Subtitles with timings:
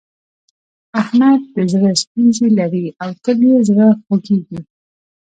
[1.01, 4.59] احمد د زړه ستونزې لري او تل يې زړه خوږېږي.